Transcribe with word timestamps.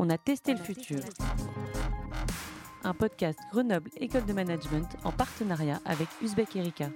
on 0.00 0.08
a 0.08 0.16
testé 0.16 0.54
le 0.54 0.58
futur. 0.58 1.00
Un 2.84 2.94
podcast 2.94 3.38
Grenoble 3.52 3.90
École 3.98 4.24
de 4.24 4.32
Management 4.32 4.88
en 5.04 5.12
partenariat 5.12 5.78
avec 5.84 6.08
Uzbek 6.22 6.56
Erika. 6.56 6.88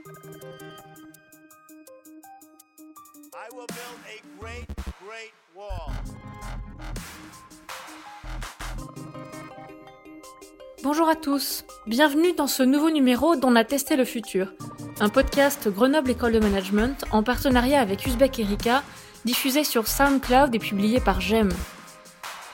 Bonjour 10.83 11.07
à 11.07 11.15
tous, 11.15 11.67
bienvenue 11.87 12.33
dans 12.33 12.47
ce 12.47 12.63
nouveau 12.63 12.91
numéro 12.91 13.37
d'On 13.37 13.55
a 13.55 13.65
testé 13.65 13.97
le 13.97 14.07
futur, 14.07 14.55
un 15.01 15.11
podcast 15.11 15.69
Grenoble 15.69 16.11
École 16.11 16.33
de 16.33 16.41
Management 16.41 17.05
en 17.11 17.23
partenariat 17.23 17.83
avec 17.83 18.07
Uzbek 18.07 18.39
Erika, 18.39 18.83
diffusé 19.27 19.63
sur 19.63 19.89
SoundCloud 19.89 20.55
et 20.55 20.59
publié 20.59 21.01
par 21.01 21.21
GEM. 21.21 21.51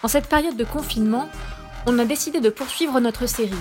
En 0.03 0.09
cette 0.09 0.29
période 0.29 0.57
de 0.57 0.65
confinement, 0.65 1.29
on 1.87 1.99
a 1.99 2.05
décidé 2.05 2.41
de 2.41 2.49
poursuivre 2.51 3.01
notre 3.01 3.27
série. 3.27 3.53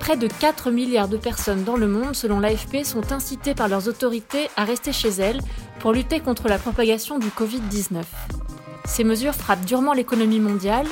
Près 0.00 0.16
de 0.16 0.28
4 0.28 0.70
milliards 0.70 1.08
de 1.08 1.16
personnes 1.16 1.64
dans 1.64 1.76
le 1.76 1.88
monde, 1.88 2.14
selon 2.14 2.40
l'AFP, 2.40 2.84
sont 2.84 3.12
incitées 3.12 3.54
par 3.54 3.68
leurs 3.68 3.88
autorités 3.88 4.48
à 4.56 4.64
rester 4.64 4.92
chez 4.92 5.08
elles 5.08 5.40
pour 5.80 5.92
lutter 5.92 6.20
contre 6.20 6.48
la 6.48 6.58
propagation 6.58 7.18
du 7.18 7.28
Covid-19. 7.28 8.02
Ces 8.84 9.04
mesures 9.04 9.34
frappent 9.34 9.64
durement 9.64 9.92
l'économie 9.92 10.40
mondiale 10.40 10.86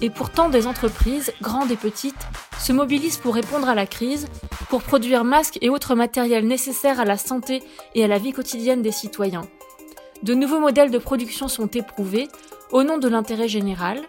et 0.00 0.10
pourtant 0.10 0.48
des 0.48 0.66
entreprises, 0.66 1.32
grandes 1.40 1.70
et 1.70 1.76
petites, 1.76 2.26
se 2.58 2.72
mobilisent 2.72 3.18
pour 3.18 3.34
répondre 3.34 3.68
à 3.68 3.74
la 3.74 3.86
crise, 3.86 4.26
pour 4.68 4.82
produire 4.82 5.24
masques 5.24 5.58
et 5.60 5.70
autres 5.70 5.94
matériels 5.94 6.46
nécessaires 6.46 7.00
à 7.00 7.04
la 7.04 7.18
santé 7.18 7.62
et 7.94 8.04
à 8.04 8.08
la 8.08 8.18
vie 8.18 8.32
quotidienne 8.32 8.82
des 8.82 8.92
citoyens. 8.92 9.46
De 10.22 10.34
nouveaux 10.34 10.60
modèles 10.60 10.90
de 10.90 10.98
production 10.98 11.48
sont 11.48 11.68
éprouvés 11.68 12.28
au 12.72 12.82
nom 12.82 12.98
de 12.98 13.08
l'intérêt 13.08 13.48
général, 13.48 14.00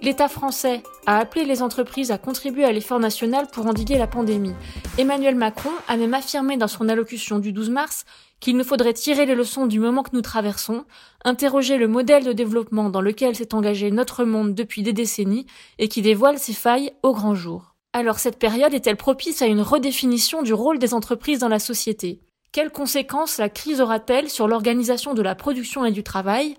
L'État 0.00 0.28
français 0.28 0.84
a 1.06 1.18
appelé 1.18 1.44
les 1.44 1.60
entreprises 1.60 2.12
à 2.12 2.18
contribuer 2.18 2.64
à 2.64 2.70
l'effort 2.70 3.00
national 3.00 3.48
pour 3.52 3.66
endiguer 3.66 3.98
la 3.98 4.06
pandémie. 4.06 4.54
Emmanuel 4.96 5.34
Macron 5.34 5.72
a 5.88 5.96
même 5.96 6.14
affirmé 6.14 6.56
dans 6.56 6.68
son 6.68 6.88
allocution 6.88 7.40
du 7.40 7.52
12 7.52 7.70
mars 7.70 8.04
qu'il 8.38 8.56
nous 8.56 8.62
faudrait 8.62 8.92
tirer 8.92 9.26
les 9.26 9.34
leçons 9.34 9.66
du 9.66 9.80
moment 9.80 10.04
que 10.04 10.14
nous 10.14 10.22
traversons, 10.22 10.84
interroger 11.24 11.78
le 11.78 11.88
modèle 11.88 12.24
de 12.24 12.32
développement 12.32 12.90
dans 12.90 13.00
lequel 13.00 13.34
s'est 13.34 13.54
engagé 13.54 13.90
notre 13.90 14.24
monde 14.24 14.54
depuis 14.54 14.84
des 14.84 14.92
décennies 14.92 15.46
et 15.80 15.88
qui 15.88 16.00
dévoile 16.00 16.38
ses 16.38 16.52
failles 16.52 16.92
au 17.02 17.12
grand 17.12 17.34
jour. 17.34 17.74
Alors 17.92 18.20
cette 18.20 18.38
période 18.38 18.74
est-elle 18.74 18.96
propice 18.96 19.42
à 19.42 19.46
une 19.46 19.62
redéfinition 19.62 20.42
du 20.42 20.54
rôle 20.54 20.78
des 20.78 20.94
entreprises 20.94 21.40
dans 21.40 21.48
la 21.48 21.58
société? 21.58 22.20
Quelles 22.52 22.70
conséquences 22.70 23.38
la 23.38 23.48
crise 23.48 23.80
aura-t-elle 23.80 24.30
sur 24.30 24.46
l'organisation 24.46 25.14
de 25.14 25.22
la 25.22 25.34
production 25.34 25.84
et 25.84 25.90
du 25.90 26.04
travail? 26.04 26.56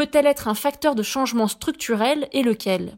Peut-elle 0.00 0.26
être 0.26 0.48
un 0.48 0.54
facteur 0.54 0.94
de 0.94 1.02
changement 1.02 1.46
structurel 1.46 2.26
et 2.32 2.42
lequel? 2.42 2.96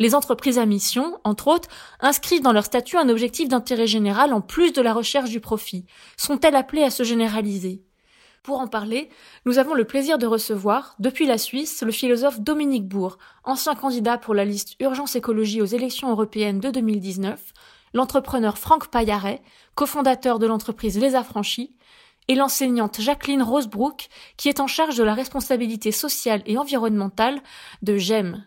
Les 0.00 0.16
entreprises 0.16 0.58
à 0.58 0.66
mission, 0.66 1.20
entre 1.22 1.46
autres, 1.46 1.68
inscrivent 2.00 2.42
dans 2.42 2.52
leur 2.52 2.64
statut 2.64 2.96
un 2.96 3.08
objectif 3.08 3.48
d'intérêt 3.48 3.86
général 3.86 4.32
en 4.32 4.40
plus 4.40 4.72
de 4.72 4.82
la 4.82 4.92
recherche 4.92 5.30
du 5.30 5.38
profit. 5.38 5.86
Sont-elles 6.16 6.56
appelées 6.56 6.82
à 6.82 6.90
se 6.90 7.04
généraliser? 7.04 7.84
Pour 8.42 8.58
en 8.58 8.66
parler, 8.66 9.10
nous 9.46 9.60
avons 9.60 9.74
le 9.74 9.84
plaisir 9.84 10.18
de 10.18 10.26
recevoir, 10.26 10.96
depuis 10.98 11.24
la 11.24 11.38
Suisse, 11.38 11.84
le 11.86 11.92
philosophe 11.92 12.40
Dominique 12.40 12.88
Bourg, 12.88 13.18
ancien 13.44 13.76
candidat 13.76 14.18
pour 14.18 14.34
la 14.34 14.44
liste 14.44 14.74
Urgence 14.80 15.14
Écologie 15.14 15.62
aux 15.62 15.66
élections 15.66 16.10
européennes 16.10 16.58
de 16.58 16.72
2019, 16.72 17.40
l'entrepreneur 17.94 18.58
Franck 18.58 18.88
Payaret, 18.88 19.40
cofondateur 19.76 20.40
de 20.40 20.48
l'entreprise 20.48 20.98
Les 20.98 21.14
Affranchis, 21.14 21.76
et 22.28 22.34
l'enseignante 22.34 23.00
Jacqueline 23.00 23.42
Rosebrook, 23.42 24.08
qui 24.36 24.48
est 24.48 24.60
en 24.60 24.66
charge 24.66 24.96
de 24.96 25.02
la 25.02 25.14
responsabilité 25.14 25.90
sociale 25.92 26.42
et 26.46 26.58
environnementale 26.58 27.40
de 27.82 27.96
GEM. 27.96 28.44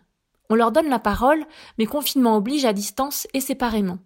On 0.48 0.54
leur 0.54 0.70
donne 0.70 0.88
la 0.88 1.00
parole, 1.00 1.44
mais 1.78 1.86
confinement 1.86 2.36
oblige 2.36 2.64
à 2.64 2.72
distance 2.72 3.26
et 3.34 3.40
séparément. 3.40 3.98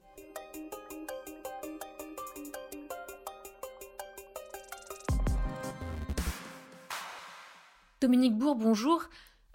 Dominique 8.01 8.37
Bourg, 8.37 8.57
bonjour. 8.57 9.05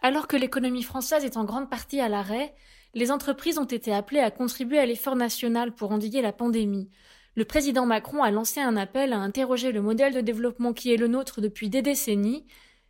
Alors 0.02 0.28
que 0.28 0.36
l'économie 0.36 0.84
française 0.84 1.24
est 1.24 1.38
en 1.38 1.46
grande 1.46 1.70
partie 1.70 2.00
à 2.00 2.10
l'arrêt, 2.10 2.54
les 2.94 3.12
entreprises 3.12 3.58
ont 3.58 3.66
été 3.66 3.94
appelées 3.94 4.20
à 4.20 4.32
contribuer 4.32 4.80
à 4.80 4.86
l'effort 4.86 5.16
national 5.16 5.74
pour 5.74 5.92
endiguer 5.92 6.22
la 6.22 6.34
pandémie 6.34 6.90
le 7.36 7.46
président 7.46 7.86
Macron 7.86 8.24
a 8.24 8.32
lancé 8.32 8.60
un 8.60 8.76
appel 8.76 9.14
à 9.14 9.20
interroger 9.20 9.72
le 9.72 9.82
modèle 9.82 10.14
de 10.14 10.22
développement 10.22 10.74
qui 10.74 10.94
est 10.94 10.98
le 10.98 11.08
nôtre 11.08 11.40
depuis 11.40 11.70
des 11.70 11.82
décennies. 11.82 12.46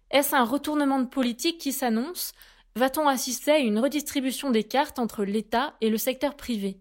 Est-ce 0.09 0.35
un 0.35 0.43
retournement 0.43 0.99
de 0.99 1.07
politique 1.07 1.59
qui 1.59 1.71
s'annonce? 1.71 2.33
Va-t-on 2.75 3.07
assister 3.07 3.51
à 3.51 3.59
une 3.59 3.79
redistribution 3.79 4.49
des 4.49 4.63
cartes 4.63 4.97
entre 4.97 5.23
l'État 5.23 5.75
et 5.81 5.89
le 5.89 5.97
secteur 5.97 6.35
privé? 6.35 6.77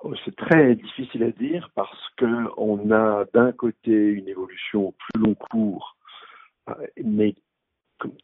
Oh, 0.00 0.12
c'est 0.24 0.36
très 0.36 0.74
difficile 0.74 1.22
à 1.22 1.30
dire 1.30 1.70
parce 1.74 2.10
qu'on 2.18 2.90
a 2.90 3.24
d'un 3.32 3.52
côté 3.52 3.92
une 3.92 4.28
évolution 4.28 4.88
au 4.88 4.92
plus 4.92 5.22
long 5.22 5.34
cours, 5.34 5.96
euh, 6.68 6.74
mais 7.02 7.34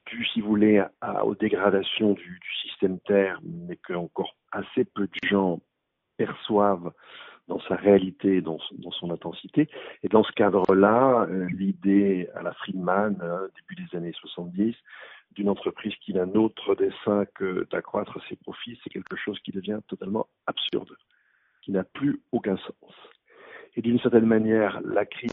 due, 0.06 0.26
si 0.34 0.40
vous 0.40 0.48
voulez, 0.48 0.84
aux 1.24 1.34
dégradations 1.34 2.12
du, 2.12 2.38
du 2.38 2.68
système 2.68 2.98
Terre, 3.00 3.40
mais 3.44 3.76
que 3.76 3.94
encore 3.94 4.34
assez 4.52 4.84
peu 4.84 5.06
de 5.06 5.28
gens 5.28 5.60
perçoivent 6.18 6.92
dans 7.50 7.60
sa 7.68 7.74
réalité, 7.74 8.40
dans, 8.40 8.58
dans 8.78 8.92
son 8.92 9.10
intensité. 9.10 9.68
Et 10.04 10.08
dans 10.08 10.22
ce 10.22 10.30
cadre-là, 10.32 11.26
euh, 11.28 11.48
l'idée 11.50 12.28
à 12.36 12.42
la 12.42 12.52
Friedman, 12.54 13.18
euh, 13.22 13.48
début 13.56 13.82
des 13.82 13.96
années 13.96 14.12
70, 14.20 14.74
d'une 15.32 15.48
entreprise 15.48 15.94
qui 16.00 16.14
n'a 16.14 16.26
d'autre 16.26 16.76
dessin 16.76 17.24
que 17.34 17.66
d'accroître 17.70 18.18
ses 18.28 18.36
profits, 18.36 18.78
c'est 18.82 18.90
quelque 18.90 19.16
chose 19.16 19.38
qui 19.40 19.50
devient 19.50 19.80
totalement 19.88 20.28
absurde, 20.46 20.96
qui 21.62 21.72
n'a 21.72 21.82
plus 21.82 22.20
aucun 22.30 22.56
sens. 22.56 22.94
Et 23.76 23.82
d'une 23.82 24.00
certaine 24.00 24.26
manière, 24.26 24.80
la 24.84 25.04
crise, 25.06 25.30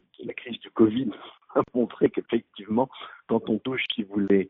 du 0.61 0.69
Covid 0.71 1.09
a 1.55 1.61
montré 1.73 2.09
qu'effectivement, 2.09 2.89
quand 3.27 3.49
on 3.49 3.57
touche, 3.57 3.83
si 3.93 4.03
vous 4.03 4.13
voulez, 4.13 4.49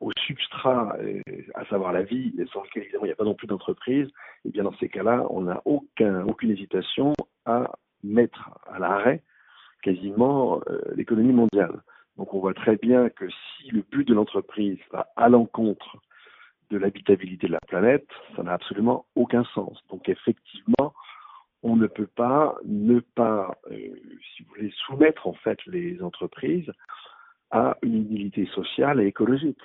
au 0.00 0.10
substrat, 0.26 0.96
euh, 1.00 1.20
à 1.54 1.64
savoir 1.66 1.92
la 1.92 2.02
vie, 2.02 2.32
sans 2.52 2.62
lequel 2.62 2.84
évidemment 2.84 3.04
il 3.04 3.08
n'y 3.08 3.12
a 3.12 3.16
pas 3.16 3.24
non 3.24 3.34
plus 3.34 3.46
d'entreprise, 3.46 4.06
et 4.06 4.48
eh 4.48 4.50
bien 4.50 4.64
dans 4.64 4.76
ces 4.78 4.88
cas-là, 4.88 5.26
on 5.30 5.42
n'a 5.42 5.60
aucun, 5.64 6.24
aucune 6.26 6.50
hésitation 6.50 7.12
à 7.44 7.72
mettre 8.02 8.50
à 8.66 8.78
l'arrêt 8.78 9.22
quasiment 9.82 10.60
euh, 10.68 10.80
l'économie 10.94 11.32
mondiale. 11.32 11.82
Donc 12.16 12.32
on 12.32 12.40
voit 12.40 12.54
très 12.54 12.76
bien 12.76 13.10
que 13.10 13.26
si 13.28 13.70
le 13.70 13.82
but 13.82 14.06
de 14.06 14.14
l'entreprise 14.14 14.78
va 14.90 15.08
à 15.16 15.28
l'encontre 15.28 15.98
de 16.70 16.78
l'habitabilité 16.78 17.46
de 17.46 17.52
la 17.52 17.60
planète, 17.60 18.08
ça 18.34 18.42
n'a 18.42 18.52
absolument 18.52 19.06
aucun 19.14 19.44
sens. 19.54 19.78
Donc 19.90 20.08
effectivement, 20.08 20.94
on 21.62 21.76
ne 21.76 21.86
peut 21.86 22.06
pas 22.06 22.56
ne 22.64 23.00
pas, 23.00 23.58
euh, 23.70 23.76
si 24.34 24.42
vous 24.42 24.48
voulez, 24.54 24.72
soumettre 24.86 25.26
en 25.26 25.32
fait 25.34 25.58
les 25.66 26.02
entreprises 26.02 26.70
à 27.50 27.76
une 27.82 28.02
utilité 28.02 28.46
sociale 28.46 29.00
et 29.00 29.06
écologique. 29.06 29.60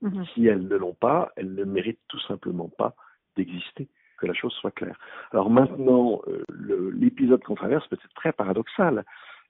Mhm. 0.00 0.24
Si 0.34 0.46
elles 0.46 0.66
ne 0.66 0.76
l'ont 0.76 0.94
pas, 0.94 1.32
elles 1.36 1.54
ne 1.54 1.64
méritent 1.64 2.00
tout 2.08 2.20
simplement 2.20 2.68
pas 2.68 2.94
d'exister, 3.36 3.88
que 4.18 4.26
la 4.26 4.34
chose 4.34 4.52
soit 4.54 4.70
claire. 4.70 4.98
Alors 5.32 5.50
maintenant, 5.50 6.22
euh, 6.28 6.44
l'épisode 6.94 7.42
qu'on 7.42 7.54
traverse 7.54 7.86
peut 7.88 7.98
être 8.02 8.14
très 8.14 8.32
paradoxal. 8.32 9.04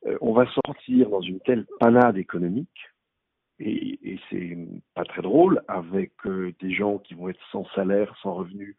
Euh, 0.07 0.17
on 0.21 0.33
va 0.33 0.47
sortir 0.67 1.11
dans 1.11 1.21
une 1.21 1.41
telle 1.41 1.67
panade 1.81 2.17
économique, 2.17 2.91
et, 3.61 3.99
et 4.03 4.21
c'est 4.29 4.57
pas 4.95 5.05
très 5.05 5.23
drôle, 5.23 5.63
avec 5.69 6.13
des 6.27 6.73
gens 6.75 6.99
qui 6.99 7.15
vont 7.15 7.29
être 7.29 7.41
sans 7.53 7.65
salaire, 7.75 8.15
sans 8.21 8.35
revenus, 8.35 8.75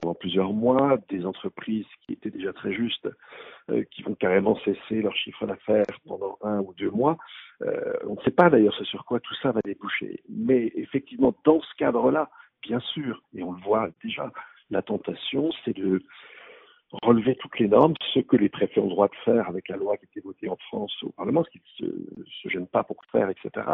pendant 0.00 0.14
plusieurs 0.14 0.52
mois, 0.52 0.98
des 1.08 1.26
entreprises 1.26 1.86
qui 2.02 2.12
étaient 2.12 2.30
déjà 2.30 2.52
très 2.52 2.72
justes, 2.72 3.08
euh, 3.70 3.84
qui 3.90 4.02
vont 4.02 4.14
carrément 4.14 4.56
cesser 4.60 5.02
leur 5.02 5.14
chiffre 5.16 5.46
d'affaires 5.46 5.84
pendant 6.06 6.38
un 6.42 6.60
ou 6.60 6.74
deux 6.74 6.90
mois. 6.90 7.16
Euh, 7.62 7.94
on 8.06 8.14
ne 8.14 8.20
sait 8.20 8.30
pas 8.30 8.50
d'ailleurs 8.50 8.74
ce 8.74 8.84
sur 8.84 9.04
quoi 9.04 9.20
tout 9.20 9.34
ça 9.42 9.52
va 9.52 9.60
déboucher. 9.64 10.22
Mais 10.28 10.72
effectivement, 10.76 11.34
dans 11.44 11.60
ce 11.60 11.74
cadre-là, 11.76 12.30
bien 12.62 12.80
sûr, 12.80 13.22
et 13.34 13.42
on 13.42 13.52
le 13.52 13.60
voit 13.62 13.88
déjà, 14.02 14.30
la 14.70 14.82
tentation, 14.82 15.50
c'est 15.64 15.76
de 15.76 16.02
relever 17.02 17.36
toutes 17.36 17.58
les 17.58 17.68
normes, 17.68 17.94
ce 18.12 18.20
que 18.20 18.36
les 18.36 18.48
préfets 18.48 18.80
ont 18.80 18.84
le 18.84 18.90
droit 18.90 19.08
de 19.08 19.14
faire 19.24 19.48
avec 19.48 19.68
la 19.68 19.76
loi 19.76 19.96
qui 19.96 20.06
a 20.06 20.08
été 20.10 20.20
votée 20.20 20.48
en 20.48 20.56
France 20.56 20.92
au 21.02 21.10
Parlement, 21.10 21.44
ce 21.44 21.50
qu'ils 21.50 21.86
ne 21.86 22.24
se, 22.24 22.48
gênent 22.48 22.66
pas 22.66 22.82
pour 22.82 22.96
faire, 23.12 23.30
etc. 23.30 23.66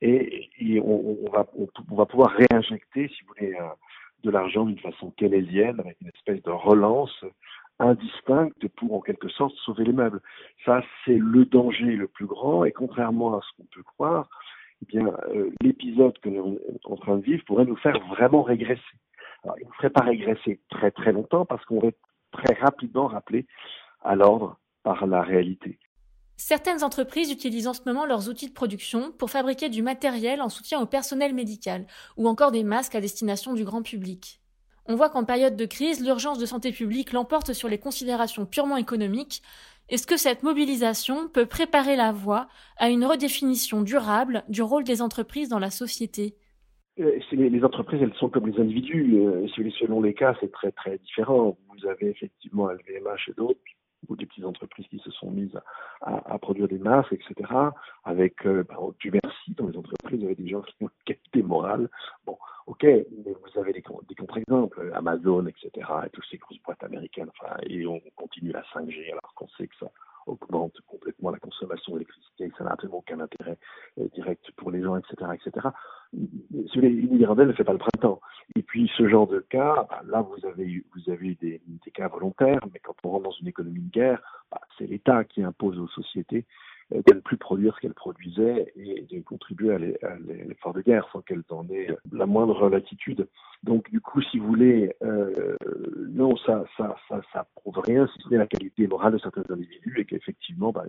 Et, 0.00 0.80
on, 0.80 1.28
va, 1.32 1.46
on, 1.56 1.66
on, 1.90 1.96
va 1.96 2.06
pouvoir 2.06 2.30
réinjecter, 2.30 3.08
si 3.08 3.22
vous 3.24 3.34
voulez, 3.34 3.56
de 4.22 4.30
l'argent 4.30 4.64
d'une 4.64 4.78
façon 4.78 5.10
keynésienne, 5.12 5.80
avec 5.80 6.00
une 6.00 6.08
espèce 6.08 6.42
de 6.42 6.50
relance 6.50 7.24
indistincte 7.78 8.68
pour 8.76 8.94
en 8.94 9.00
quelque 9.00 9.28
sorte 9.28 9.54
sauver 9.56 9.84
les 9.84 9.92
meubles. 9.92 10.20
Ça, 10.64 10.82
c'est 11.04 11.18
le 11.18 11.44
danger 11.44 11.96
le 11.96 12.06
plus 12.06 12.26
grand, 12.26 12.64
et 12.64 12.72
contrairement 12.72 13.36
à 13.36 13.40
ce 13.40 13.56
qu'on 13.56 13.68
peut 13.74 13.82
croire, 13.82 14.28
eh 14.82 14.86
bien, 14.86 15.12
euh, 15.34 15.50
l'épisode 15.60 16.18
que 16.18 16.28
nous 16.28 16.58
sommes 16.82 16.92
en 16.92 16.96
train 16.96 17.16
de 17.16 17.22
vivre 17.22 17.44
pourrait 17.44 17.64
nous 17.64 17.76
faire 17.76 17.98
vraiment 18.08 18.42
régresser. 18.42 18.80
Alors, 19.44 19.56
il 19.60 19.66
ne 19.66 19.72
ferait 19.72 19.90
pas 19.90 20.04
régresser 20.04 20.60
très 20.70 20.90
très 20.90 21.12
longtemps 21.12 21.44
parce 21.44 21.64
qu'on 21.64 21.80
va 21.80 21.90
très 22.30 22.54
rapidement 22.54 23.08
rappelé 23.08 23.46
à 24.02 24.14
l'ordre 24.14 24.58
par 24.82 25.06
la 25.06 25.22
réalité. 25.22 25.78
Certaines 26.44 26.82
entreprises 26.82 27.30
utilisent 27.30 27.68
en 27.68 27.72
ce 27.72 27.82
moment 27.86 28.04
leurs 28.04 28.28
outils 28.28 28.48
de 28.48 28.52
production 28.52 29.12
pour 29.12 29.30
fabriquer 29.30 29.68
du 29.68 29.80
matériel 29.80 30.42
en 30.42 30.48
soutien 30.48 30.80
au 30.80 30.86
personnel 30.86 31.34
médical 31.34 31.86
ou 32.16 32.26
encore 32.26 32.50
des 32.50 32.64
masques 32.64 32.96
à 32.96 33.00
destination 33.00 33.54
du 33.54 33.62
grand 33.62 33.82
public. 33.82 34.40
On 34.86 34.96
voit 34.96 35.08
qu'en 35.08 35.22
période 35.22 35.54
de 35.54 35.66
crise, 35.66 36.04
l'urgence 36.04 36.40
de 36.40 36.44
santé 36.44 36.72
publique 36.72 37.12
l'emporte 37.12 37.52
sur 37.52 37.68
les 37.68 37.78
considérations 37.78 38.44
purement 38.44 38.76
économiques. 38.76 39.40
Est-ce 39.88 40.04
que 40.04 40.16
cette 40.16 40.42
mobilisation 40.42 41.28
peut 41.28 41.46
préparer 41.46 41.94
la 41.94 42.10
voie 42.10 42.48
à 42.76 42.90
une 42.90 43.04
redéfinition 43.04 43.80
durable 43.80 44.42
du 44.48 44.62
rôle 44.62 44.82
des 44.82 45.00
entreprises 45.00 45.48
dans 45.48 45.60
la 45.60 45.70
société? 45.70 46.34
Euh, 46.98 47.20
les, 47.30 47.62
entreprises, 47.62 48.02
elles 48.02 48.14
sont 48.18 48.28
comme 48.28 48.48
les 48.48 48.60
individus. 48.60 49.14
Euh, 49.14 49.46
selon 49.78 50.00
les 50.00 50.12
cas, 50.12 50.34
c'est 50.40 50.50
très 50.50 50.72
très 50.72 50.98
différent. 50.98 51.56
Vous 51.68 51.88
avez 51.88 52.08
effectivement 52.08 52.68
LVMH 52.68 53.28
et 53.28 53.34
d'autres 53.34 53.60
ou 54.08 54.16
des 54.16 54.26
petites 54.26 54.44
entreprises 54.44 54.86
qui 54.88 54.98
se 54.98 55.10
sont 55.10 55.30
mises 55.30 55.58
à, 56.00 56.38
produire 56.38 56.68
des 56.68 56.78
masques, 56.78 57.12
etc. 57.12 57.50
Avec, 58.04 58.46
euh, 58.46 58.64
ben, 58.68 58.76
du 58.98 59.10
merci 59.10 59.54
dans 59.56 59.68
les 59.68 59.76
entreprises, 59.76 60.20
vous 60.20 60.26
avez 60.26 60.34
des 60.34 60.48
gens 60.48 60.62
qui 60.62 60.74
ont 60.82 60.90
qualité 61.04 61.42
morale. 61.42 61.88
Bon, 62.26 62.36
ok, 62.66 62.82
mais 62.84 63.04
vous 63.26 63.60
avez 63.60 63.72
des, 63.72 63.82
contre-exemples, 63.82 64.92
Amazon, 64.94 65.46
etc. 65.46 65.70
et 66.06 66.10
toutes 66.10 66.26
ces 66.30 66.38
grosses 66.38 66.60
boîtes 66.62 66.82
américaines. 66.82 67.28
Enfin, 67.28 67.56
et 67.62 67.86
on 67.86 68.00
continue 68.16 68.52
la 68.52 68.62
5G 68.74 69.10
alors 69.12 69.32
qu'on 69.34 69.48
sait 69.48 69.66
que 69.66 69.76
ça 69.76 69.90
augmente 70.26 70.80
la 71.30 71.38
consommation 71.38 71.92
d'électricité, 71.92 72.50
ça 72.58 72.64
n'a 72.64 72.72
absolument 72.72 72.98
aucun 72.98 73.20
intérêt 73.20 73.58
euh, 73.98 74.08
direct 74.14 74.50
pour 74.56 74.70
les 74.70 74.82
gens, 74.82 74.96
etc., 74.96 75.30
etc. 75.34 75.68
Une 76.12 77.20
hirondelle 77.20 77.48
ne 77.48 77.52
fait 77.52 77.64
pas 77.64 77.72
le 77.72 77.78
printemps. 77.78 78.20
Et 78.56 78.62
puis 78.62 78.90
ce 78.96 79.08
genre 79.08 79.26
de 79.26 79.40
cas, 79.40 79.86
bah, 79.88 80.02
là 80.06 80.22
vous 80.22 80.46
avez 80.46 80.64
eu, 80.64 80.86
vous 80.94 81.14
des, 81.40 81.60
cas 81.94 82.08
volontaires, 82.08 82.60
mais 82.72 82.80
quand 82.80 82.94
on 83.04 83.10
rentre 83.10 83.24
dans 83.24 83.36
une 83.40 83.48
économie 83.48 83.80
de 83.80 83.90
guerre, 83.90 84.20
bah, 84.50 84.60
c'est 84.76 84.86
l'État 84.86 85.24
qui 85.24 85.42
impose 85.42 85.78
aux 85.78 85.88
sociétés 85.88 86.44
euh, 86.92 87.02
de 87.06 87.14
ne 87.14 87.20
plus 87.20 87.36
produire 87.36 87.74
ce 87.76 87.80
qu'elles 87.80 87.94
produisaient 87.94 88.72
et 88.76 89.06
de 89.10 89.20
contribuer 89.22 89.74
à 89.74 89.78
l'effort 89.78 90.74
de 90.74 90.82
guerre 90.82 91.08
sans 91.12 91.20
qu'elles 91.20 91.44
en 91.50 91.68
aient 91.70 91.96
la 92.12 92.26
moindre 92.26 92.68
latitude. 92.68 93.28
Donc 93.62 93.90
du 93.90 94.00
coup, 94.00 94.20
si 94.22 94.38
vous 94.38 94.46
voulez, 94.46 94.94
euh, 95.02 95.56
ça, 96.36 96.64
ça, 96.76 96.96
ça, 97.32 97.46
prouve 97.54 97.78
rien 97.78 98.06
si 98.08 98.22
ce 98.22 98.28
n'est 98.28 98.38
la 98.38 98.46
qualité 98.46 98.86
morale 98.86 99.14
de 99.14 99.18
certains 99.18 99.44
individus 99.48 100.00
et 100.00 100.04
qu'effectivement, 100.04 100.72
bah, 100.72 100.84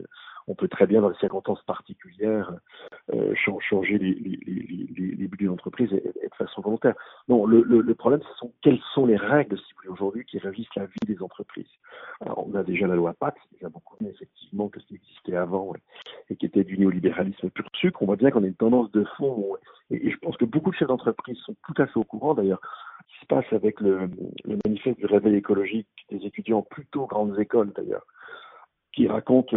on 0.48 0.56
peut 0.56 0.68
très 0.68 0.88
bien, 0.88 1.02
dans 1.02 1.10
des 1.10 1.18
circonstances 1.18 1.64
particulières, 1.64 2.52
euh, 3.14 3.34
changer 3.36 3.98
les, 3.98 4.14
les 4.14 5.28
budgets 5.28 5.46
d'entreprise 5.46 5.92
et, 5.94 6.02
de 6.02 6.36
façon 6.36 6.62
volontaire. 6.62 6.96
Non, 7.28 7.46
le, 7.46 7.94
problème, 7.96 8.22
ce 8.22 8.38
sont 8.38 8.52
quelles 8.62 8.82
sont 8.94 9.06
les 9.06 9.18
règles, 9.18 9.58
aujourd'hui, 9.88 10.26
qui 10.26 10.40
régissent 10.40 10.76
la 10.76 10.86
vie 10.86 11.06
des 11.06 11.22
entreprises. 11.22 11.68
On 12.22 12.54
a 12.56 12.64
déjà 12.64 12.88
la 12.88 12.96
loi 12.96 13.14
PAC, 13.14 13.36
qui 13.58 13.66
a 13.66 13.70
beaucoup 13.70 13.96
mieux, 14.02 14.10
effectivement, 14.10 14.70
que 14.70 14.80
ce 14.80 14.86
qui 14.88 14.96
existait 14.96 15.36
avant 15.36 15.74
et, 16.30 16.36
qui 16.36 16.46
était 16.46 16.64
du 16.64 16.78
néolibéralisme 16.78 17.50
pur 17.50 17.66
sucre. 17.76 18.02
On 18.02 18.06
voit 18.06 18.16
bien 18.16 18.32
qu'on 18.32 18.44
a 18.44 18.48
une 18.48 18.56
tendance 18.56 18.92
de 18.92 19.04
fond, 19.18 19.56
et, 19.92 20.12
je 20.12 20.18
pense 20.18 20.38
que 20.38 20.46
beaucoup 20.46 20.72
de 20.72 20.76
chefs 20.76 20.88
d'entreprise 20.88 21.38
sont 21.40 21.56
tout 21.66 21.82
à 21.82 21.88
fait 21.88 21.98
au 21.98 22.04
courant, 22.04 22.34
d'ailleurs, 22.34 22.62
se 23.24 23.28
passe 23.28 23.52
avec 23.52 23.80
le, 23.80 24.10
manifeste 24.66 25.00
du 25.00 25.06
réveil 25.06 25.36
écologique 25.36 25.88
des 26.12 26.26
étudiants 26.26 26.62
plutôt 26.62 27.08
grandes 27.08 27.40
écoles, 27.40 27.72
d'ailleurs, 27.76 28.06
qui 28.94 29.08
raconte 29.08 29.54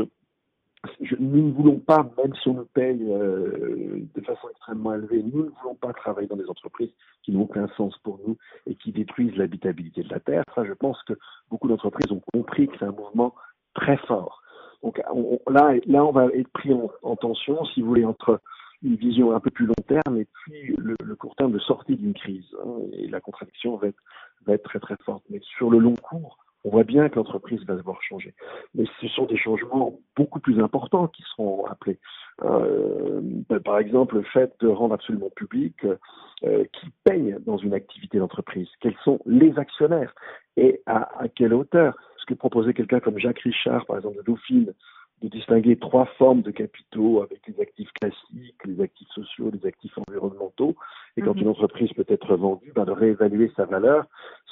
nous 1.19 1.49
ne 1.49 1.53
voulons 1.53 1.79
pas, 1.79 2.09
même 2.17 2.35
si 2.37 2.49
on 2.49 2.55
nous 2.55 2.67
paye 2.67 3.03
euh, 3.11 4.01
de 4.15 4.21
façon 4.23 4.49
extrêmement 4.51 4.95
élevée, 4.95 5.23
nous 5.23 5.45
ne 5.45 5.51
voulons 5.61 5.75
pas 5.75 5.93
travailler 5.93 6.29
dans 6.29 6.37
des 6.37 6.49
entreprises 6.49 6.93
qui 7.23 7.33
n'ont 7.33 7.43
aucun 7.43 7.67
sens 7.77 7.97
pour 8.05 8.21
nous 8.27 8.37
et 8.67 8.75
qui 8.77 8.93
détruisent 8.93 9.37
l'habitabilité 9.37 10.03
de 10.03 10.11
la 10.11 10.21
Terre. 10.21 10.45
Ça, 10.55 10.65
je 10.65 10.73
pense 10.73 11.03
que 11.05 11.15
beaucoup 11.51 11.69
d'entreprises 11.69 12.13
ont 12.13 12.23
compris 12.33 12.69
que 12.69 12.77
c'est 12.79 12.85
un 12.85 12.93
mouvement 12.93 13.35
très 13.75 13.97
fort. 13.97 14.43
Donc 14.83 15.01
là, 15.49 15.75
là, 15.87 16.05
on 16.05 16.13
va 16.13 16.27
être 16.27 16.51
pris 16.51 16.73
en, 17.03 17.17
tension, 17.17 17.65
si 17.65 17.81
vous 17.81 17.89
voulez, 17.89 18.05
entre 18.05 18.41
une 18.83 18.97
vision 18.97 19.35
un 19.35 19.41
peu 19.41 19.51
plus 19.51 19.67
long 19.67 19.75
terme 19.87 20.19
et 20.19 20.27
puis 20.27 20.75
le, 20.77 20.97
court 21.17 21.35
terme 21.37 21.53
de 21.53 21.59
sortie 21.59 21.97
d'une 21.97 22.15
crise. 22.15 22.47
Hein, 22.65 22.81
et 22.93 23.09
la 23.09 23.21
contradiction 23.21 23.77
va 23.77 23.89
être, 23.89 24.03
va 24.47 24.55
être 24.55 24.65
très 24.65 24.81
très 24.81 24.97
forte. 25.05 25.25
Mais 25.31 25.41
sur 25.57 25.71
le 25.71 25.79
long 25.79 25.95
cours, 25.95 26.39
on 26.65 26.71
voit 26.71 26.85
bien 26.85 27.09
que 27.09 27.15
l'entreprise 27.15 27.65
va 27.65 27.77
devoir 27.77 28.03
changer. 28.03 28.35
Mais 28.75 28.85
ce 29.01 29.07
sont 29.09 29.27
des 29.27 29.37
changements 29.37 29.99
beaucoup 30.17 30.41
plus 30.41 30.61
importants 30.61 31.07
qui 31.07 31.23
seront 31.23 31.65
appelés. 31.67 31.99
Euh, 32.43 33.21
ben, 33.23 33.61
par 33.61 33.79
exemple, 33.79 34.17
le 34.17 34.23
fait 34.23 34.53
de 34.61 34.67
rendre 34.67 34.95
absolument 34.95 35.31
public 35.31 35.77
euh, 36.45 36.65
qui 36.73 36.91
paye 37.05 37.37
dans 37.47 37.57
une 37.57 37.73
activité 37.73 38.19
d'entreprise, 38.19 38.69
quels 38.81 38.97
sont 39.05 39.21
les 39.27 39.57
actionnaires 39.59 40.13
et 40.57 40.83
à, 40.87 41.09
à 41.21 41.29
quelle 41.29 41.55
hauteur. 41.55 41.97
Ce 42.19 42.27
que 42.27 42.35
proposait 42.35 42.75
quelqu'un 42.75 42.99
comme 42.99 43.19
Jacques 43.19 43.41
Richard, 43.41 43.87
par 43.87 43.99
exemple, 43.99 44.17
de 44.17 44.23
Dauphine, 44.23 44.75
de 45.23 45.29
distinguer 45.29 45.77
trois 45.77 46.05
formes 46.19 46.43
de 46.43 46.51
capitaux 46.51 47.23
avec 47.23 47.41
les 47.47 47.61
actifs 47.61 47.91
classiques, 47.93 48.65
les 48.65 48.81
actifs 48.83 49.09
sociaux, 49.09 49.51
les 49.51 49.67
actifs 49.67 49.97
environnementaux. 50.07 50.77
Et 51.17 51.23
quand 51.23 51.35
mhm. 51.35 51.43
une 51.43 51.49
entreprise 51.49 51.91
peut 51.95 52.05
être 52.09 52.37
vendue, 52.37 52.73
ben, 52.75 52.85
de 52.85 52.93
réévaluer 52.93 53.51
sa 53.57 53.65
valeur 53.65 54.07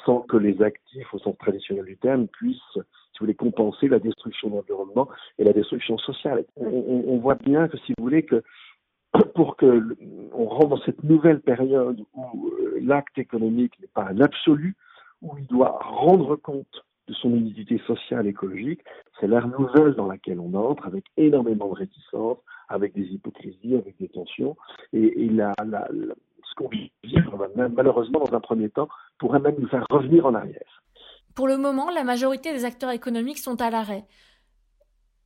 sans 0.06 0.20
que 0.20 0.36
les 0.36 0.62
actifs, 0.62 1.12
au 1.12 1.18
sens 1.18 1.36
traditionnel 1.38 1.84
du 1.84 1.96
terme, 1.96 2.28
puissent, 2.28 2.58
si 2.74 3.18
vous 3.20 3.26
voulez, 3.26 3.34
compenser 3.34 3.88
la 3.88 3.98
destruction 3.98 4.48
de 4.48 4.56
l'environnement 4.56 5.08
et 5.38 5.44
la 5.44 5.52
destruction 5.52 5.98
sociale. 5.98 6.44
On, 6.56 7.18
voit 7.18 7.36
bien 7.36 7.68
que, 7.68 7.76
si 7.78 7.92
vous 7.96 8.04
voulez, 8.04 8.22
que 8.22 8.42
pour 9.34 9.56
que 9.56 9.96
on 10.32 10.46
rentre 10.46 10.68
dans 10.68 10.82
cette 10.82 11.04
nouvelle 11.04 11.40
période 11.40 12.02
où 12.14 12.48
euh, 12.48 12.78
l'acte 12.82 13.18
économique 13.18 13.78
n'est 13.80 13.88
pas 13.94 14.08
un 14.08 14.20
absolu, 14.20 14.76
où 15.22 15.36
il 15.38 15.46
doit 15.46 15.78
rendre 15.80 16.36
compte 16.36 16.84
de 17.06 17.14
son 17.14 17.30
unité 17.30 17.80
sociale 17.86 18.26
écologique, 18.26 18.80
c'est 19.20 19.26
l'ère 19.26 19.48
nouvelle 19.48 19.94
dans 19.94 20.06
laquelle 20.06 20.40
on 20.40 20.54
entre, 20.54 20.86
avec 20.86 21.04
énormément 21.16 21.68
de 21.68 21.74
réticences, 21.74 22.38
avec 22.68 22.94
des 22.94 23.06
hypocrisies, 23.06 23.76
avec 23.76 23.96
des 23.98 24.08
tensions, 24.08 24.56
et, 24.92 25.24
et 25.24 25.28
ce 25.28 26.54
qu'on 26.56 26.68
vit 26.68 26.90
malheureusement 27.76 28.20
dans 28.20 28.36
un 28.36 28.40
premier 28.40 28.70
temps 28.70 28.88
pourrait 29.18 29.40
même 29.40 29.56
nous 29.58 29.68
faire 29.68 29.86
revenir 29.90 30.26
en 30.26 30.34
arrière. 30.34 30.82
Pour 31.34 31.48
le 31.48 31.56
moment, 31.56 31.90
la 31.90 32.04
majorité 32.04 32.52
des 32.52 32.64
acteurs 32.64 32.90
économiques 32.90 33.38
sont 33.38 33.60
à 33.60 33.70
l'arrêt. 33.70 34.04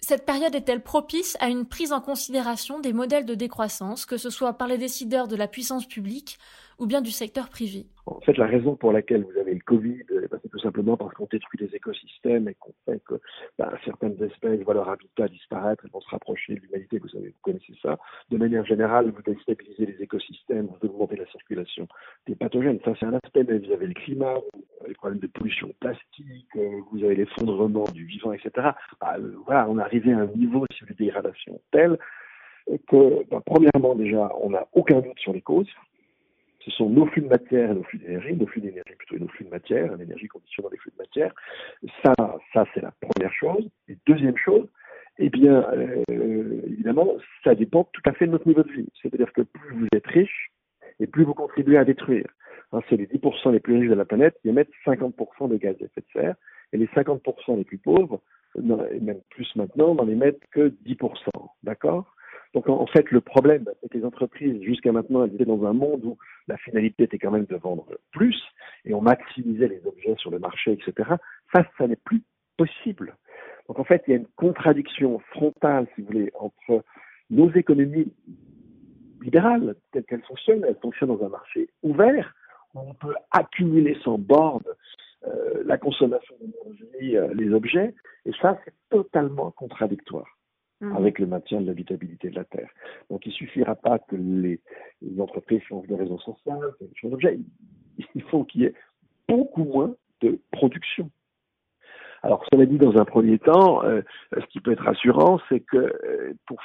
Cette 0.00 0.24
période 0.24 0.54
est-elle 0.54 0.82
propice 0.82 1.36
à 1.40 1.48
une 1.48 1.66
prise 1.66 1.92
en 1.92 2.00
considération 2.00 2.78
des 2.80 2.92
modèles 2.92 3.26
de 3.26 3.34
décroissance, 3.34 4.06
que 4.06 4.16
ce 4.16 4.30
soit 4.30 4.54
par 4.54 4.68
les 4.68 4.78
décideurs 4.78 5.28
de 5.28 5.36
la 5.36 5.48
puissance 5.48 5.86
publique 5.86 6.38
ou 6.78 6.86
bien 6.86 7.00
du 7.00 7.10
secteur 7.10 7.48
privé 7.48 7.86
En 8.06 8.20
fait, 8.20 8.36
la 8.36 8.46
raison 8.46 8.76
pour 8.76 8.92
laquelle 8.92 9.24
vous 9.24 9.38
avez 9.38 9.54
le 9.54 9.60
Covid, 9.60 10.02
eh 10.10 10.28
ben, 10.28 10.38
c'est 10.42 10.48
tout 10.48 10.58
simplement 10.60 10.96
parce 10.96 11.12
qu'on 11.14 11.26
détruit 11.30 11.58
les 11.60 11.74
écosystèmes 11.74 12.48
et 12.48 12.54
qu'on 12.54 12.72
fait 12.84 13.02
que 13.04 13.20
ben, 13.58 13.70
certaines 13.84 14.22
espèces 14.22 14.60
voient 14.60 14.74
leur 14.74 14.88
habitat 14.88 15.28
disparaître 15.28 15.84
et 15.84 15.88
vont 15.88 16.00
se 16.00 16.10
rapprocher 16.10 16.54
de 16.54 16.60
l'humanité. 16.60 16.98
Vous 16.98 17.08
savez, 17.08 17.28
vous 17.28 17.42
connaissez 17.42 17.74
ça. 17.82 17.98
De 18.30 18.36
manière 18.36 18.64
générale, 18.64 19.10
vous 19.10 19.22
déstabilisez 19.22 19.86
les 19.86 20.02
écosystèmes, 20.02 20.66
vous 20.66 20.88
augmentez 20.88 21.16
la 21.16 21.26
circulation 21.26 21.88
des 22.26 22.36
pathogènes. 22.36 22.78
Ça, 22.84 22.92
c'est 22.98 23.06
un 23.06 23.14
aspect, 23.14 23.44
mais 23.48 23.58
vous 23.58 23.72
avez 23.72 23.86
le 23.86 23.94
climat, 23.94 24.36
les 24.86 24.94
problèmes 24.94 25.20
de 25.20 25.26
pollution 25.26 25.72
plastique, 25.80 26.48
euh, 26.56 26.80
vous 26.92 27.02
avez 27.02 27.16
l'effondrement 27.16 27.84
du 27.92 28.04
vivant, 28.04 28.32
etc. 28.32 28.50
Bah, 29.00 29.16
euh, 29.18 29.34
voilà, 29.46 29.68
on 29.68 29.78
est 29.78 29.82
arrivé 29.82 30.12
à 30.12 30.20
un 30.20 30.26
niveau 30.26 30.64
de 30.64 30.94
dégradation 30.94 31.60
tel 31.72 31.98
que, 32.86 33.24
premièrement, 33.46 33.94
déjà, 33.94 34.30
on 34.40 34.50
n'a 34.50 34.66
aucun 34.74 35.00
doute 35.00 35.18
sur 35.18 35.32
les 35.32 35.40
causes 35.40 35.68
ce 36.68 36.76
sont 36.76 36.90
nos 36.90 37.06
flux 37.06 37.22
de 37.22 37.28
matière 37.28 37.70
et 37.70 37.74
nos 37.74 37.82
flux 37.84 37.98
d'énergie, 37.98 38.34
nos 38.34 38.46
flux 38.46 38.60
d'énergie 38.60 38.94
plutôt 38.96 39.16
et 39.16 39.20
nos 39.20 39.28
flux 39.28 39.44
de 39.44 39.50
matière, 39.50 39.96
l'énergie 39.96 40.28
conditionnant 40.28 40.68
les 40.70 40.78
flux 40.78 40.92
de 40.92 41.02
matière. 41.02 41.34
Ça, 42.02 42.12
ça 42.52 42.64
c'est 42.74 42.82
la 42.82 42.92
première 43.00 43.32
chose. 43.32 43.68
Et 43.88 43.96
deuxième 44.06 44.36
chose, 44.36 44.68
eh 45.18 45.30
bien, 45.30 45.66
euh, 45.72 46.62
évidemment, 46.66 47.14
ça 47.42 47.54
dépend 47.54 47.84
tout 47.84 48.02
à 48.04 48.12
fait 48.12 48.26
de 48.26 48.32
notre 48.32 48.46
niveau 48.46 48.62
de 48.62 48.72
vie. 48.72 48.88
C'est-à-dire 49.02 49.32
que 49.32 49.42
plus 49.42 49.76
vous 49.76 49.86
êtes 49.94 50.06
riche, 50.06 50.50
et 51.00 51.06
plus 51.06 51.24
vous 51.24 51.34
contribuez 51.34 51.78
à 51.78 51.84
détruire. 51.84 52.28
Hein, 52.72 52.80
c'est 52.88 52.96
les 52.96 53.06
10% 53.06 53.52
les 53.52 53.60
plus 53.60 53.78
riches 53.78 53.88
de 53.88 53.94
la 53.94 54.04
planète 54.04 54.36
qui 54.42 54.48
émettent 54.48 54.70
50% 54.86 55.48
de 55.48 55.56
gaz 55.56 55.76
à 55.80 55.84
effet 55.84 56.00
de 56.00 56.06
serre, 56.12 56.34
et 56.72 56.76
les 56.76 56.86
50% 56.88 57.56
les 57.56 57.64
plus 57.64 57.78
pauvres, 57.78 58.20
et 58.56 59.00
même 59.00 59.20
plus 59.30 59.48
maintenant, 59.56 59.94
n'en 59.94 60.08
émettent 60.08 60.42
que 60.50 60.72
10%. 60.84 61.28
D'accord? 61.62 62.14
Donc 62.54 62.68
en, 62.68 62.86
fait, 62.86 63.10
le 63.10 63.20
problème, 63.20 63.64
c'est 63.80 63.90
que 63.90 63.98
les 63.98 64.04
entreprises, 64.04 64.62
jusqu'à 64.62 64.92
maintenant, 64.92 65.24
elles 65.24 65.34
étaient 65.34 65.44
dans 65.44 65.64
un 65.66 65.74
monde 65.74 66.04
où 66.04 66.16
la 66.48 66.56
finalité 66.56 67.04
était 67.04 67.18
quand 67.18 67.30
même 67.30 67.44
de 67.44 67.56
vendre 67.56 67.86
plus, 68.12 68.42
et 68.84 68.94
on 68.94 69.00
maximisait 69.00 69.68
les 69.68 69.86
objets 69.86 70.16
sur 70.16 70.30
le 70.30 70.38
marché, 70.38 70.72
etc. 70.72 71.10
Ça, 71.54 71.64
ça 71.76 71.86
n'est 71.86 71.96
plus 71.96 72.22
possible. 72.56 73.16
Donc 73.68 73.78
en 73.78 73.84
fait, 73.84 74.02
il 74.06 74.10
y 74.10 74.14
a 74.14 74.16
une 74.16 74.26
contradiction 74.36 75.18
frontale, 75.30 75.86
si 75.94 76.00
vous 76.00 76.08
voulez, 76.08 76.32
entre 76.34 76.82
nos 77.30 77.52
économies 77.52 78.12
libérales, 79.20 79.76
telles 79.92 80.04
qu'elles 80.04 80.22
fonctionnent, 80.22 80.64
elles 80.66 80.78
fonctionnent 80.80 81.16
dans 81.16 81.24
un 81.24 81.28
marché 81.28 81.68
ouvert, 81.82 82.34
où 82.74 82.80
on 82.80 82.94
peut 82.94 83.14
accumuler 83.30 83.96
sans 84.02 84.18
borne 84.18 84.64
euh, 85.26 85.62
la 85.64 85.76
consommation 85.76 86.34
d'énergie, 86.40 87.16
euh, 87.16 87.34
les 87.34 87.52
objets, 87.52 87.94
et 88.24 88.32
ça, 88.40 88.58
c'est 88.64 88.74
totalement 88.88 89.50
contradictoire. 89.50 90.37
Mmh. 90.80 90.96
avec 90.96 91.18
le 91.18 91.26
maintien 91.26 91.60
de 91.60 91.66
l'habitabilité 91.66 92.30
de 92.30 92.36
la 92.36 92.44
Terre. 92.44 92.70
Donc 93.10 93.26
il 93.26 93.32
suffira 93.32 93.74
pas 93.74 93.98
que 93.98 94.14
les, 94.14 94.60
entreprises 95.18 95.60
changent 95.62 95.88
de 95.88 95.94
raison 95.96 96.18
sociale, 96.20 96.60
changent 96.94 97.10
d'objet. 97.10 97.36
Il 98.14 98.22
faut 98.22 98.44
qu'il 98.44 98.60
y 98.60 98.64
ait 98.66 98.74
beaucoup 99.26 99.64
moins 99.64 99.96
de 100.20 100.38
production. 100.52 101.10
Alors, 102.22 102.44
cela 102.52 102.64
dit, 102.66 102.78
dans 102.78 102.96
un 102.96 103.04
premier 103.04 103.40
temps, 103.40 103.84
euh, 103.84 104.02
ce 104.32 104.46
qui 104.46 104.60
peut 104.60 104.70
être 104.70 104.84
rassurant, 104.84 105.40
c'est 105.48 105.60
que 105.60 105.76
euh, 105.76 106.34
pour 106.46 106.60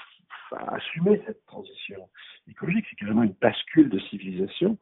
assumer 0.68 1.20
cette 1.26 1.44
transition 1.48 2.08
écologique, 2.48 2.86
c'est 2.90 2.96
carrément 2.96 3.24
une 3.24 3.36
bascule 3.42 3.90
de 3.90 3.98
civilisation, 3.98 4.78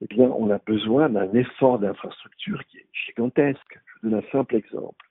eh 0.00 0.06
bien, 0.06 0.26
on 0.26 0.48
a 0.50 0.58
besoin 0.58 1.08
d'un 1.08 1.32
effort 1.34 1.80
d'infrastructure 1.80 2.64
qui 2.66 2.78
est 2.78 2.86
gigantesque. 2.92 3.80
Je 3.86 3.92
vous 4.02 4.10
donne 4.10 4.20
un 4.20 4.30
simple 4.30 4.54
exemple. 4.54 5.09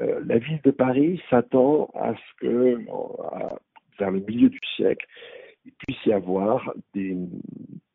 Euh, 0.00 0.20
la 0.26 0.38
ville 0.38 0.60
de 0.62 0.70
Paris 0.70 1.22
s'attend 1.30 1.90
à 1.94 2.14
ce 2.14 2.40
que, 2.40 2.78
vers 3.98 4.10
le 4.10 4.20
milieu 4.20 4.48
du 4.48 4.60
siècle, 4.76 5.06
il 5.64 5.72
puisse 5.72 6.04
y 6.06 6.12
avoir 6.12 6.72
des 6.94 7.16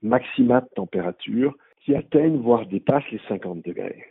maxima 0.01 0.62
de 0.62 0.70
température 0.75 1.56
qui 1.82 1.96
atteignent, 1.96 2.41
voire 2.41 2.65
dépassent 2.65 3.10
les 3.12 3.22
50 3.27 3.65
degrés. 3.65 4.06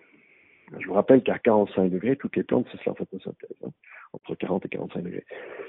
Je 0.78 0.86
vous 0.86 0.94
rappelle 0.94 1.22
qu'à 1.22 1.38
45 1.38 1.90
degrés, 1.90 2.16
toutes 2.16 2.36
les 2.36 2.42
plantes 2.42 2.66
cessent 2.70 2.84
leur 2.84 2.96
photosynthèse, 2.96 3.56
hein, 3.64 3.70
entre 4.12 4.34
40 4.34 4.66
et 4.66 4.68
45 4.68 5.02
degrés. 5.02 5.24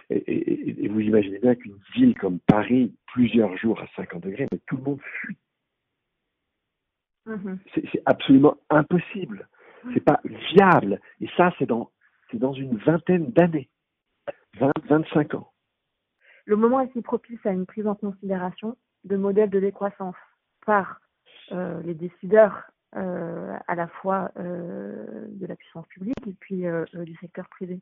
Et, 0.09 0.87
vous 0.89 0.99
imaginez 0.99 1.39
bien 1.39 1.55
qu'une 1.55 1.77
ville 1.95 2.15
comme 2.15 2.39
Paris, 2.39 2.93
plusieurs 3.07 3.55
jours 3.57 3.79
à 3.81 3.87
50 3.95 4.23
degrés, 4.23 4.45
mais 4.51 4.59
tout 4.65 4.75
le 4.75 4.83
monde 4.83 4.99
fuit. 5.21 5.37
Mm-hmm. 7.27 7.57
C'est 7.73 8.01
absolument 8.05 8.57
impossible. 8.69 9.47
C'est 9.93 10.03
pas 10.03 10.19
viable. 10.53 10.99
Et 11.21 11.27
ça, 11.37 11.53
c'est 11.57 11.65
dans, 11.65 11.89
dans 12.37 12.53
une 12.53 12.77
vingtaine 12.77 13.31
d'années, 13.31 13.69
20, 14.59 14.71
25 14.87 15.35
ans. 15.35 15.51
Le 16.45 16.55
moment 16.55 16.81
est 16.81 16.91
si 16.93 17.01
propice 17.01 17.43
à 17.45 17.51
une 17.51 17.65
prise 17.65 17.87
en 17.87 17.95
considération 17.95 18.75
de 19.03 19.15
modèles 19.15 19.49
de 19.49 19.59
décroissance 19.59 20.15
par 20.65 20.99
euh, 21.51 21.81
les 21.83 21.93
décideurs 21.93 22.63
euh, 22.95 23.55
à 23.67 23.75
la 23.75 23.87
fois 23.87 24.31
euh, 24.37 25.25
de 25.29 25.45
la 25.45 25.55
puissance 25.55 25.87
publique 25.87 26.27
et 26.27 26.33
puis 26.39 26.65
du 26.93 27.15
secteur 27.17 27.47
privé 27.49 27.79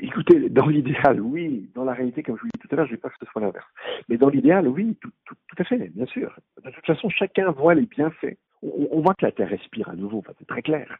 Écoutez, 0.00 0.48
dans 0.48 0.66
l'idéal, 0.68 1.20
oui. 1.20 1.70
Dans 1.74 1.84
la 1.84 1.92
réalité, 1.92 2.22
comme 2.22 2.36
je 2.36 2.40
vous 2.40 2.46
l'ai 2.46 2.58
dit 2.58 2.66
tout 2.66 2.74
à 2.74 2.76
l'heure, 2.76 2.86
je 2.86 2.92
ne 2.92 2.96
veux 2.96 3.00
pas 3.00 3.10
que 3.10 3.16
ce 3.20 3.26
soit 3.30 3.42
l'inverse. 3.42 3.66
Mais 4.08 4.16
dans 4.16 4.30
l'idéal, 4.30 4.66
oui, 4.66 4.96
tout, 5.02 5.36
à 5.58 5.64
fait, 5.64 5.90
bien 5.90 6.06
sûr. 6.06 6.34
De 6.64 6.70
toute 6.70 6.86
façon, 6.86 7.10
chacun 7.10 7.50
voit 7.50 7.74
les 7.74 7.84
bienfaits. 7.84 8.38
On, 8.62 9.00
voit 9.02 9.14
que 9.14 9.26
la 9.26 9.32
Terre 9.32 9.50
respire 9.50 9.90
à 9.90 9.94
nouveau, 9.94 10.24
c'est 10.38 10.46
très 10.46 10.62
clair. 10.62 10.96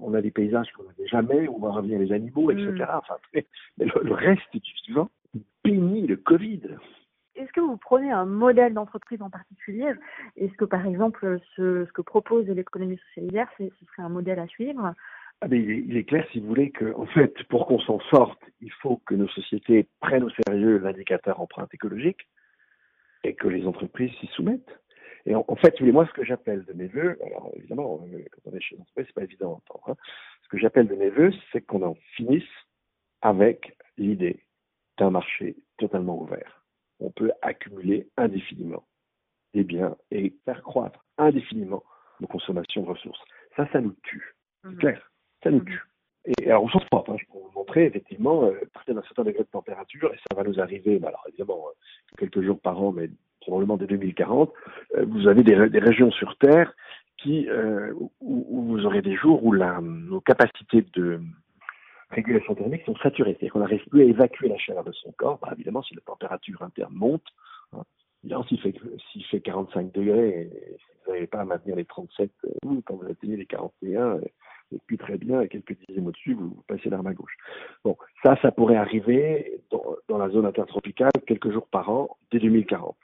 On 0.00 0.14
a 0.14 0.22
des 0.22 0.30
paysages 0.30 0.70
qu'on 0.72 0.84
n'avait 0.84 1.06
jamais, 1.06 1.48
on 1.48 1.58
voit 1.58 1.72
revenir 1.72 1.98
les 1.98 2.12
animaux, 2.12 2.50
etc. 2.50 2.70
Mm. 2.70 2.82
Enfin, 2.98 3.16
mais 3.32 3.46
le, 3.78 4.14
reste 4.14 4.52
du 4.52 4.72
vivant 4.86 5.10
bénit 5.64 6.06
le 6.06 6.16
Covid 6.16 6.62
est-ce 7.38 7.52
que 7.52 7.60
vous 7.60 7.76
prenez 7.76 8.10
un 8.10 8.24
modèle 8.24 8.74
d'entreprise 8.74 9.22
en 9.22 9.30
particulier? 9.30 9.92
Est-ce 10.36 10.54
que, 10.54 10.64
par 10.64 10.84
exemple, 10.84 11.38
ce, 11.54 11.84
que 11.92 12.02
propose 12.02 12.48
l'économie 12.48 12.98
socialisaire, 13.08 13.48
ce 13.58 13.68
serait 13.68 14.02
un 14.02 14.08
modèle 14.08 14.40
à 14.40 14.48
suivre? 14.48 14.92
Ah 15.40 15.46
il, 15.52 15.96
est, 15.96 16.02
clair, 16.02 16.26
si 16.32 16.40
vous 16.40 16.48
voulez, 16.48 16.72
que 16.72 16.92
en 16.94 17.06
fait, 17.06 17.32
pour 17.44 17.68
qu'on 17.68 17.78
s'en 17.78 18.00
sorte, 18.10 18.42
il 18.60 18.72
faut 18.72 19.00
que 19.06 19.14
nos 19.14 19.28
sociétés 19.28 19.86
prennent 20.00 20.24
au 20.24 20.30
sérieux 20.30 20.78
l'indicateur 20.78 21.40
empreinte 21.40 21.72
écologique 21.72 22.26
et 23.22 23.34
que 23.34 23.46
les 23.46 23.64
entreprises 23.66 24.10
s'y 24.18 24.26
soumettent. 24.28 24.80
Et 25.26 25.34
en, 25.34 25.44
fait, 25.56 25.72
vous 25.72 25.80
voulez, 25.80 25.92
moi, 25.92 26.06
ce 26.06 26.12
que 26.12 26.24
j'appelle 26.24 26.64
de 26.64 26.72
mes 26.72 26.86
voeux, 26.86 27.18
alors 27.24 27.50
évidemment, 27.54 27.98
quand 27.98 28.50
on 28.50 28.54
est 28.54 28.60
chez 28.60 28.76
l'entreprise, 28.76 29.06
c'est 29.06 29.14
pas 29.14 29.24
évident 29.24 29.52
à 29.52 29.56
entendre. 29.56 29.90
Hein. 29.90 29.96
Ce 30.42 30.48
que 30.48 30.58
j'appelle 30.58 30.88
de 30.88 30.94
mes 30.94 31.10
voeux, 31.10 31.32
c'est 31.52 31.60
qu'on 31.60 31.82
en 31.82 31.96
finisse 32.16 32.44
avec 33.20 33.76
l'idée 33.96 34.44
d'un 34.96 35.10
marché 35.10 35.56
totalement 35.76 36.20
ouvert 36.20 36.58
on 37.00 37.10
peut 37.10 37.30
accumuler 37.42 38.08
indéfiniment 38.16 38.84
des 39.54 39.64
biens 39.64 39.96
et 40.10 40.34
faire 40.44 40.62
croître 40.62 41.04
indéfiniment 41.16 41.82
nos 42.20 42.26
consommations 42.26 42.82
de 42.82 42.88
ressources. 42.88 43.20
Ça, 43.56 43.68
ça 43.72 43.80
nous 43.80 43.94
tue. 44.02 44.34
C'est 44.62 44.70
mhm. 44.70 44.78
clair, 44.78 45.12
ça 45.42 45.50
nous 45.50 45.58
mhm. 45.58 45.66
tue. 45.66 45.82
Et 46.26 46.50
alors, 46.50 46.64
au 46.64 46.70
sens 46.70 46.84
propre, 46.86 47.12
hein, 47.12 47.16
je 47.18 47.24
peux 47.26 47.38
vous 47.38 47.50
montrer, 47.54 47.86
effectivement, 47.86 48.44
euh, 48.44 48.60
à 48.62 48.66
partir 48.66 48.94
d'un 48.94 49.02
certain 49.02 49.24
degré 49.24 49.44
de 49.44 49.48
température, 49.48 50.12
et 50.12 50.18
ça 50.28 50.36
va 50.36 50.42
nous 50.42 50.60
arriver, 50.60 51.00
alors 51.02 51.24
évidemment, 51.28 51.68
euh, 51.68 52.16
quelques 52.18 52.42
jours 52.42 52.60
par 52.60 52.80
an, 52.82 52.92
mais 52.92 53.08
probablement 53.48 53.76
dès 53.76 53.86
2040, 53.86 54.52
euh, 54.96 55.04
vous 55.08 55.26
avez 55.26 55.42
des, 55.42 55.54
régions 55.54 56.10
sur 56.10 56.36
Terre 56.38 56.72
qui, 57.16 57.48
où, 58.20 58.62
vous 58.62 58.86
aurez 58.86 59.02
des 59.02 59.16
jours 59.16 59.44
où 59.44 59.52
nos 59.54 60.20
capacités 60.20 60.84
de, 60.94 61.20
régulation 62.10 62.54
thermique 62.54 62.84
sont 62.84 62.96
saturées. 62.96 63.32
C'est-à-dire 63.32 63.52
qu'on 63.52 63.60
n'arrive 63.60 63.84
plus 63.88 64.02
à 64.02 64.04
évacuer 64.04 64.48
la 64.48 64.58
chaleur 64.58 64.84
de 64.84 64.92
son 64.92 65.12
corps. 65.12 65.38
Bah, 65.40 65.50
évidemment, 65.54 65.82
si 65.82 65.94
la 65.94 66.00
température 66.02 66.62
interne 66.62 66.94
monte, 66.94 67.24
hein, 67.72 67.82
s'il 68.48 68.60
fait, 68.60 68.74
s'il 69.12 69.24
fait 69.26 69.40
45 69.40 69.92
degrés 69.92 70.50
si 70.50 70.84
vous 71.04 71.10
n'arrivez 71.10 71.26
pas 71.26 71.40
à 71.40 71.44
maintenir 71.44 71.76
les 71.76 71.84
37 71.84 72.30
euh, 72.44 72.80
quand 72.84 72.96
vous 72.96 73.10
atteignez 73.10 73.36
les 73.36 73.46
41, 73.46 74.20
et 74.70 74.78
puis 74.86 74.98
très 74.98 75.16
bien, 75.16 75.46
quelques 75.46 75.78
dixièmes 75.78 76.06
au-dessus, 76.06 76.34
vous, 76.34 76.62
passez 76.66 76.90
l'arme 76.90 77.06
à 77.06 77.14
gauche. 77.14 77.36
Bon, 77.84 77.96
ça, 78.22 78.36
ça 78.42 78.52
pourrait 78.52 78.76
arriver 78.76 79.60
dans, 79.70 79.96
dans, 80.08 80.18
la 80.18 80.28
zone 80.28 80.44
intertropicale 80.44 81.10
quelques 81.26 81.50
jours 81.50 81.66
par 81.68 81.88
an 81.88 82.18
dès 82.30 82.38
2040. 82.38 82.96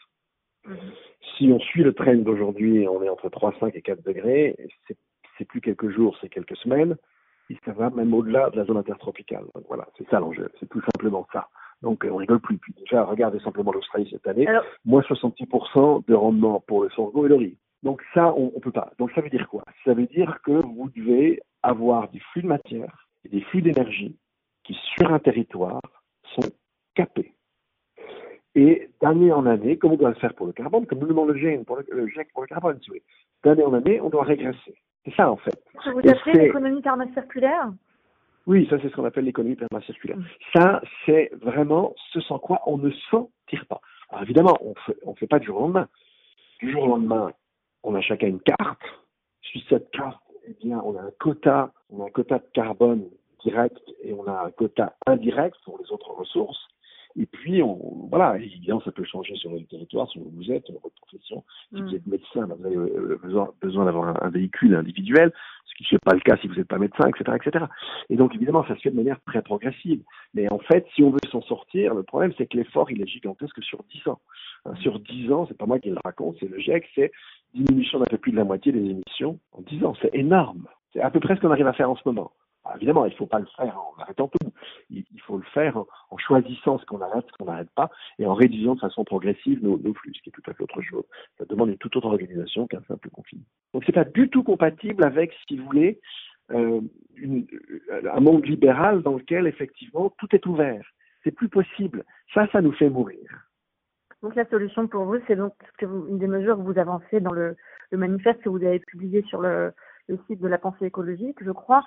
Si 1.37 1.50
on 1.52 1.59
suit 1.59 1.83
le 1.83 1.92
train 1.92 2.16
d'aujourd'hui, 2.16 2.87
on 2.88 3.02
est 3.02 3.09
entre 3.09 3.28
3,5 3.28 3.73
et 3.75 3.83
4 3.83 4.02
degrés, 4.02 4.56
c'est, 4.87 5.44
plus 5.47 5.61
quelques 5.61 5.90
jours, 5.90 6.16
c'est 6.21 6.28
quelques 6.28 6.56
semaines 6.56 6.97
et 7.50 7.59
ça 7.64 7.73
va 7.73 7.90
même 7.90 8.14
au-delà 8.14 8.50
de 8.50 8.56
la 8.56 8.64
zone 8.64 8.78
intertropicale. 8.78 9.44
Donc 9.54 9.64
voilà, 9.68 9.87
c'est 9.99 10.09
ça 10.09 10.21
l'enjeu, 10.21 10.50
c'est 10.61 10.68
tout 10.68 10.80
simplement 10.80 11.26
ça. 11.33 11.49
Donc 11.83 12.06
on 12.11 12.16
rigole 12.16 12.40
plus. 12.40 12.56
Puis 12.56 12.73
déjà, 12.78 13.04
regardez 13.04 13.40
simplement 13.40 13.73
l'Australie 13.73 14.09
cette 14.11 14.26
année, 14.26 14.47
moins 14.85 15.02
66% 15.02 16.06
de 16.06 16.14
rendement 16.14 16.61
pour 16.66 16.85
le 16.85 16.90
sorgho 16.90 17.26
et 17.26 17.28
le 17.28 17.35
riz. 17.35 17.59
Donc 17.83 18.02
ça, 18.14 18.33
on, 18.35 18.47
ne 18.54 18.61
peut 18.61 18.73
pas. 18.73 18.92
Donc 18.99 19.12
ça 19.12 19.21
veut 19.21 19.28
dire 19.28 19.47
quoi? 19.49 19.62
Ça 19.85 19.92
veut 19.92 20.06
dire 20.06 20.38
que 20.42 20.52
vous 20.52 20.88
devez 20.97 21.40
avoir 21.62 22.09
des 22.11 22.21
flux 22.33 22.42
de 22.42 22.49
matière 22.49 23.06
et 23.25 23.28
des 23.28 23.42
flux 23.42 23.61
d'énergie 23.61 24.16
qui, 24.64 24.75
sur 24.97 25.12
un 25.12 25.18
territoire, 25.18 25.83
sont 26.35 26.50
capés. 26.94 27.35
Et 28.54 28.88
d'année 29.00 29.32
en 29.32 29.46
année, 29.46 29.76
comme 29.76 29.92
on 29.92 29.96
doit 29.96 30.11
le 30.11 30.14
faire 30.16 30.34
pour 30.34 30.46
le 30.46 30.52
carbone, 30.52 30.87
comme 30.87 31.00
nous 31.00 31.08
demande 31.08 31.28
le 31.28 31.37
GEC 31.37 31.64
pour 31.64 31.76
le, 31.76 31.84
pour 32.32 32.42
le 32.42 32.49
carbone, 32.49 32.78
si 32.82 32.90
d'année 33.42 33.64
en 33.64 33.75
année, 33.75 34.00
on 34.00 34.11
doit 34.11 34.25
régresser. 34.25 34.75
C'est 35.04 35.14
ça, 35.14 35.30
en 35.30 35.37
fait. 35.37 35.61
Vous 35.92 35.99
appelez 35.99 36.46
l'économie 36.46 36.80
permacirculaire? 36.80 37.73
Oui, 38.46 38.66
ça, 38.70 38.76
c'est 38.80 38.88
ce 38.88 38.94
qu'on 38.94 39.04
appelle 39.04 39.25
l'économie 39.25 39.56
permacirculaire. 39.56 40.18
Mm. 40.18 40.25
Ça, 40.54 40.82
c'est 41.04 41.30
vraiment 41.40 41.94
ce 42.12 42.20
sans 42.20 42.38
quoi 42.38 42.61
on 42.66 42.78
ne 42.78 42.90
s'en 43.11 43.30
tire 43.49 43.66
pas. 43.66 43.80
Alors, 44.11 44.23
évidemment, 44.23 44.56
on 44.61 44.75
fait, 44.87 44.96
ne 45.06 45.14
fait 45.14 45.26
pas 45.26 45.38
du 45.38 45.46
jour 45.46 45.58
au 45.58 45.61
lendemain. 45.62 45.88
Du 46.61 46.70
jour 46.70 46.84
au 46.84 46.88
lendemain, 46.88 47.32
on 47.82 47.94
a 47.94 48.00
chacun 48.00 48.28
une 48.28 48.40
carte. 48.40 48.82
Sur 49.42 49.61
cette 49.68 49.90
carte, 49.90 50.23
eh 50.46 50.54
bien, 50.62 50.80
on 50.84 50.96
a 50.96 51.02
un 51.02 51.11
quota, 51.18 51.73
on 51.90 52.02
a 52.02 52.06
un 52.06 52.11
quota 52.11 52.38
de 52.38 52.46
carbone 52.52 53.04
direct 53.44 53.78
et 54.02 54.12
on 54.12 54.26
a 54.26 54.46
un 54.46 54.50
quota 54.50 54.94
indirect 55.06 55.56
pour 55.64 55.78
les 55.78 55.90
autres 55.92 56.12
ressources. 56.12 56.68
Et 57.16 57.26
puis, 57.26 57.62
on, 57.62 58.09
voilà, 58.11 58.37
évidemment, 58.38 58.80
ça 58.80 58.90
peut 58.90 59.04
changer 59.04 59.37
sur 59.37 59.50
le 59.50 59.62
territoire, 59.64 60.09
sur 60.09 60.21
où 60.23 60.33
vous 60.35 60.50
êtes, 60.50 60.68
votre 60.71 60.94
profession. 60.97 61.44
Si 61.73 61.80
vous 61.80 61.90
mm. 61.90 61.94
êtes 61.94 62.06
médecin, 62.06 62.47
bah, 62.47 62.56
vous 62.59 62.66
avez 62.66 62.76
euh, 62.76 63.21
besoin, 63.23 63.50
besoin 63.62 63.85
d'avoir 63.85 64.25
un, 64.25 64.30
véhicule 64.30 64.75
individuel, 64.75 65.33
ce 65.64 65.75
qui 65.75 65.94
n'est 65.94 66.00
pas 66.00 66.14
le 66.14 66.21
cas 66.21 66.37
si 66.38 66.49
vous 66.49 66.54
n'êtes 66.54 66.66
pas 66.66 66.78
médecin, 66.78 67.06
etc., 67.09 67.37
etc. 67.40 67.66
Et 68.11 68.16
donc, 68.16 68.35
évidemment, 68.35 68.64
ça 68.66 68.75
se 68.75 68.80
fait 68.80 68.90
de 68.90 68.97
manière 68.97 69.21
très 69.26 69.42
progressive. 69.42 70.02
Mais 70.35 70.50
en 70.50 70.59
fait, 70.59 70.87
si 70.94 71.04
on 71.04 71.11
veut 71.11 71.18
s'en 71.30 71.42
sortir, 71.42 71.94
le 71.94 72.02
problème, 72.02 72.33
c'est 72.37 72.47
que 72.47 72.56
l'effort, 72.56 72.90
il 72.90 73.00
est 73.00 73.06
gigantesque 73.06 73.62
sur 73.62 73.85
10 73.92 74.09
ans. 74.09 74.21
Hein, 74.64 74.75
sur 74.80 74.99
10 74.99 75.33
ans, 75.33 75.47
c'est 75.47 75.56
pas 75.56 75.66
moi 75.66 75.78
qui 75.78 75.90
le 75.90 75.99
raconte, 76.04 76.37
c'est 76.40 76.50
le 76.50 76.59
GIEC, 76.59 76.85
c'est 76.97 77.12
diminution 77.54 78.00
d'un 78.00 78.06
peu 78.11 78.18
plus 78.18 78.33
de 78.33 78.37
la 78.37 78.44
moitié 78.44 78.73
des 78.73 78.90
émissions 78.90 79.38
en 79.52 79.62
10 79.62 79.85
ans. 79.85 79.94
C'est 80.02 80.14
énorme. 80.14 80.66
C'est 80.92 81.00
à 81.00 81.11
peu 81.11 81.21
près 81.21 81.37
ce 81.37 81.40
qu'on 81.40 81.50
arrive 81.50 81.66
à 81.66 81.73
faire 81.73 81.90
en 81.90 81.97
ce 81.97 82.02
moment. 82.06 82.33
Ah, 82.64 82.73
évidemment, 82.76 83.04
il 83.04 83.11
ne 83.11 83.16
faut 83.16 83.26
pas 83.26 83.40
le 83.40 83.47
faire 83.56 83.78
en 83.78 84.00
arrêtant 84.00 84.28
tout. 84.28 84.52
Il, 84.88 85.04
faut 85.26 85.37
le 85.37 85.44
faire 85.52 85.76
en, 85.76 86.16
choisissant 86.16 86.78
ce 86.78 86.87
qu'on 86.87 87.00
arrête, 87.00 87.26
ce 87.30 87.37
qu'on 87.37 87.44
n'arrête 87.44 87.71
pas, 87.75 87.90
et 88.18 88.26
en 88.26 88.33
réduisant 88.33 88.75
de 88.75 88.80
façon 88.80 89.04
progressive 89.04 89.62
nos, 89.62 89.78
flux, 89.94 90.14
ce 90.14 90.23
qui 90.23 90.30
est 90.30 90.33
tout 90.33 90.50
à 90.50 90.54
fait 90.54 90.62
autre 90.62 90.80
chose. 90.80 91.04
Ça 91.37 91.44
demande 91.44 91.68
une 91.68 91.76
toute 91.76 91.94
autre 91.97 92.06
organisation 92.06 92.66
qu'un 92.66 92.83
simple 92.88 93.11
confinement. 93.11 93.44
Donc 93.75 93.85
c'est 93.85 93.92
pas 93.92 94.04
du 94.04 94.30
tout 94.30 94.42
compatible 94.42 95.04
avec, 95.04 95.35
si 95.47 95.59
vous 95.59 95.66
voulez, 95.66 96.00
euh, 96.52 96.80
un 98.11 98.21
monde 98.21 98.47
libéral 98.47 99.02
dans 99.02 99.16
lequel 99.16 99.47
effectivement 99.47 100.14
tout 100.18 100.28
est 100.35 100.47
ouvert. 100.47 100.85
C'est 101.23 101.33
plus 101.33 101.49
possible. 101.49 102.04
Ça, 102.33 102.47
ça 102.50 102.62
nous 102.62 102.73
fait 102.73 102.88
mourir. 102.88 103.49
Donc 104.23 104.37
la 104.37 104.47
solution 104.47 104.88
pour 104.88 105.04
vous, 105.04 105.18
c'est 105.26 105.37
donc 105.37 105.52
une 105.83 106.18
des 106.18 106.26
mesures 106.26 106.56
que 106.56 106.62
vous 106.62 106.78
avancez 106.78 107.21
dans 107.21 107.33
le, 107.33 107.56
manifeste 107.92 108.40
que 108.40 108.49
vous 108.49 108.64
avez 108.64 108.80
publié 108.80 109.23
sur 109.23 109.42
le 109.42 109.73
site 110.26 110.40
de 110.40 110.49
la 110.49 110.59
pensée 110.59 110.87
écologique, 110.87 111.37
je 111.42 111.50
crois, 111.50 111.85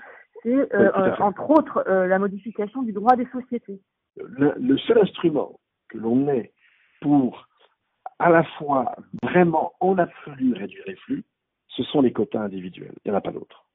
c'est 0.48 0.76
euh, 0.76 0.92
euh, 0.98 1.16
entre 1.20 1.50
autres 1.50 1.84
euh, 1.88 2.08
la 2.08 2.20
modification 2.20 2.82
du 2.82 2.94
droit 2.94 3.16
des 3.16 3.28
sociétés. 3.28 3.82
Le, 4.16 4.78
seul 4.78 5.00
instrument 5.00 5.60
que 5.90 5.98
l'on 5.98 6.28
ait 6.30 6.54
pour 7.02 7.48
à 8.20 8.30
la 8.30 8.44
fois 8.44 8.96
vraiment 9.22 9.74
en 9.80 9.98
absolu 9.98 10.54
réduire 10.54 10.84
les 10.88 10.96
flux, 10.96 11.24
ce 11.68 11.84
sont 11.84 12.02
les 12.02 12.14
quotas 12.14 12.40
individuels. 12.40 12.96
Il 13.04 13.12
n'y 13.12 13.16
en 13.16 13.20
a 13.20 13.22
pas 13.22 13.32
d'autre. 13.32 13.66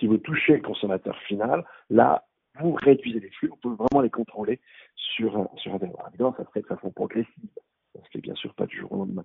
Si 0.00 0.06
vous 0.06 0.16
touchez 0.16 0.54
le 0.54 0.62
consommateur 0.62 1.16
final, 1.28 1.64
là, 1.90 2.24
vous 2.60 2.72
réduisez 2.72 3.20
les 3.20 3.30
flux, 3.30 3.48
vous 3.48 3.56
pouvez 3.56 3.76
vraiment 3.76 4.02
les 4.02 4.10
contrôler 4.10 4.58
sur 4.96 5.36
un, 5.36 5.48
sur 5.58 5.74
un 5.74 5.78
Évidemment, 6.08 6.34
ça 6.36 6.44
se 6.44 6.50
fait 6.52 6.62
de 6.62 6.66
façon 6.66 6.90
progressive. 6.90 7.50
Ça 7.94 8.02
se 8.02 8.08
fait 8.08 8.20
bien 8.20 8.34
sûr 8.34 8.52
pas 8.54 8.66
du 8.66 8.78
jour 8.78 8.90
au 8.92 8.96
lendemain. 8.96 9.24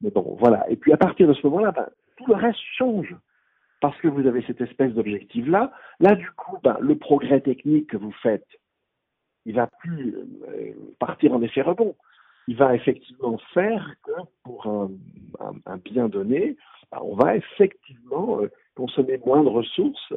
Mais 0.00 0.10
bon, 0.10 0.36
voilà. 0.40 0.64
Et 0.70 0.76
puis 0.76 0.92
à 0.92 0.96
partir 0.96 1.28
de 1.28 1.34
ce 1.34 1.46
moment-là, 1.48 1.72
ben, 1.72 1.88
tout 2.16 2.26
le 2.26 2.36
reste 2.36 2.60
change. 2.76 3.14
Parce 3.80 3.98
que 4.00 4.08
vous 4.08 4.26
avez 4.26 4.42
cette 4.42 4.60
espèce 4.60 4.92
d'objectif-là. 4.92 5.72
Là, 6.00 6.14
du 6.14 6.30
coup, 6.32 6.58
ben, 6.62 6.76
le 6.80 6.96
progrès 6.96 7.40
technique 7.40 7.90
que 7.90 7.96
vous 7.96 8.12
faites, 8.22 8.46
il 9.46 9.54
va 9.54 9.66
plus 9.66 10.16
euh, 10.48 10.72
partir 10.98 11.32
en 11.32 11.42
effet 11.42 11.62
rebond. 11.62 11.94
Il 12.48 12.56
va 12.56 12.74
effectivement 12.74 13.38
faire 13.52 13.94
que 14.04 14.12
pour 14.42 14.66
un, 14.66 15.76
bien 15.84 16.08
donné, 16.08 16.56
ben, 16.90 16.98
on 17.02 17.14
va 17.14 17.36
effectivement 17.36 18.40
euh, 18.40 18.50
consommer 18.74 19.18
moins 19.24 19.42
de 19.42 19.48
ressources, 19.48 20.12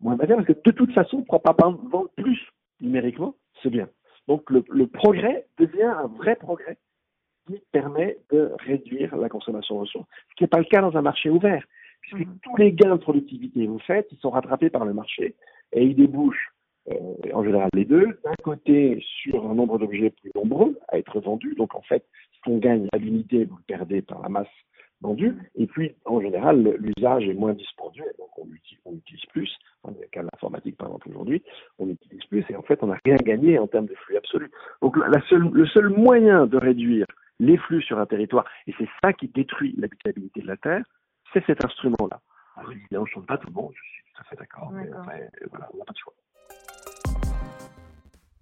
moins 0.00 0.14
de 0.14 0.18
matière, 0.18 0.36
parce 0.36 0.48
que 0.48 0.70
de 0.70 0.70
toute 0.70 0.92
façon, 0.92 1.18
on 1.18 1.20
ne 1.20 1.24
pourra 1.24 1.40
pas 1.40 1.54
vendre 1.54 2.10
plus 2.16 2.40
numériquement, 2.80 3.34
c'est 3.62 3.70
bien. 3.70 3.88
Donc 4.26 4.48
le, 4.50 4.64
le 4.70 4.86
progrès 4.86 5.46
devient 5.58 5.82
un 5.82 6.06
vrai 6.06 6.36
progrès 6.36 6.78
qui 7.46 7.60
permet 7.72 8.18
de 8.32 8.52
réduire 8.58 9.14
la 9.16 9.28
consommation 9.28 9.76
de 9.76 9.80
ressources, 9.80 10.08
ce 10.30 10.34
qui 10.36 10.44
n'est 10.44 10.48
pas 10.48 10.58
le 10.58 10.64
cas 10.64 10.80
dans 10.80 10.96
un 10.96 11.02
marché 11.02 11.28
ouvert 11.28 11.64
puisque 12.04 12.26
mhm. 12.26 12.38
tous 12.42 12.56
les 12.56 12.72
gains 12.72 12.96
de 12.96 13.00
productivité 13.00 13.64
que 13.64 13.70
vous 13.70 13.78
faites, 13.80 14.08
ils 14.12 14.18
sont 14.18 14.30
rattrapés 14.30 14.70
par 14.70 14.84
le 14.84 14.92
marché 14.92 15.34
et 15.72 15.84
ils 15.84 15.96
débouchent 15.96 16.52
euh, 16.90 16.96
en 17.32 17.42
général 17.42 17.70
les 17.72 17.86
deux, 17.86 18.06
d'un 18.24 18.34
côté 18.42 19.02
sur 19.22 19.50
un 19.50 19.54
nombre 19.54 19.78
d'objets 19.78 20.10
plus 20.10 20.30
nombreux 20.34 20.78
à 20.88 20.98
être 20.98 21.18
vendus, 21.20 21.54
donc 21.56 21.74
en 21.74 21.80
fait, 21.80 22.04
ce 22.32 22.40
qu'on 22.42 22.58
gagne 22.58 22.88
à 22.92 22.98
l'unité, 22.98 23.46
vous 23.46 23.56
le 23.56 23.62
perdez 23.66 24.02
par 24.02 24.20
la 24.20 24.28
masse 24.28 24.46
vendue, 25.00 25.34
et 25.54 25.66
puis 25.66 25.94
en 26.04 26.20
général, 26.20 26.76
l'usage 26.78 27.26
est 27.26 27.34
moins 27.34 27.54
dispendieux, 27.54 28.04
donc 28.18 28.28
on 28.38 28.46
utilise, 28.52 28.82
on 28.84 28.92
utilise 28.92 29.24
plus, 29.26 29.50
dans 29.82 29.90
le 29.90 30.06
cas 30.12 30.22
de 30.22 30.28
l'informatique 30.30 30.76
par 30.76 30.88
exemple 30.88 31.08
aujourd'hui, 31.08 31.42
on 31.78 31.88
utilise 31.88 32.24
plus, 32.26 32.44
et 32.50 32.56
en 32.56 32.62
fait, 32.62 32.82
on 32.82 32.88
n'a 32.88 32.98
rien 33.04 33.16
gagné 33.16 33.58
en 33.58 33.66
termes 33.66 33.86
de 33.86 33.94
flux 33.94 34.18
absolus. 34.18 34.50
Donc 34.82 34.98
la 34.98 35.22
seule, 35.28 35.48
le 35.52 35.66
seul 35.66 35.88
moyen 35.88 36.46
de 36.46 36.58
réduire 36.58 37.06
les 37.40 37.56
flux 37.56 37.82
sur 37.82 37.98
un 37.98 38.06
territoire, 38.06 38.44
et 38.66 38.74
c'est 38.76 38.88
ça 39.02 39.14
qui 39.14 39.28
détruit 39.28 39.74
l'habitabilité 39.78 40.42
de 40.42 40.46
la 40.46 40.58
Terre, 40.58 40.84
c'est 41.34 41.44
cet 41.44 41.64
instrument-là. 41.64 42.20
Alors, 42.56 42.72
on 42.92 43.00
ne 43.00 43.06
chante 43.06 43.26
pas 43.26 43.36
tout 43.36 43.48
le 43.48 43.52
monde, 43.52 43.72
je 43.74 43.82
suis 43.82 44.02
tout 44.14 44.22
à 44.22 44.24
fait 44.24 44.36
d'accord, 44.36 44.70
mais 44.72 44.88
voilà, 45.50 45.68
on 45.74 45.78
n'a 45.78 45.84
pas 45.84 45.92
de 45.92 45.98
choix. 45.98 46.14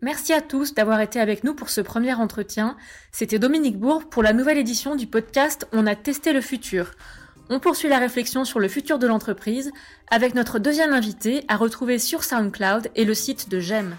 Merci 0.02 0.32
à 0.32 0.40
tous 0.40 0.74
d'avoir 0.74 1.00
été 1.00 1.20
avec 1.20 1.44
nous 1.44 1.54
pour 1.54 1.68
ce 1.68 1.80
premier 1.80 2.12
entretien. 2.12 2.76
C'était 3.12 3.38
Dominique 3.38 3.78
Bourg 3.78 4.08
pour 4.08 4.22
la 4.24 4.32
nouvelle 4.32 4.58
édition 4.58 4.96
du 4.96 5.06
podcast 5.06 5.68
On 5.72 5.86
a 5.86 5.94
testé 5.94 6.32
le 6.32 6.40
futur. 6.40 6.90
On 7.50 7.60
poursuit 7.60 7.88
la 7.88 7.98
réflexion 7.98 8.44
sur 8.44 8.58
le 8.58 8.66
futur 8.66 8.98
de 8.98 9.06
l'entreprise 9.06 9.72
avec 10.10 10.34
notre 10.34 10.58
deuxième 10.58 10.92
invité 10.92 11.44
à 11.46 11.56
retrouver 11.56 12.00
sur 12.00 12.24
SoundCloud 12.24 12.90
et 12.96 13.04
le 13.04 13.14
site 13.14 13.48
de 13.48 13.60
GEM. 13.60 13.94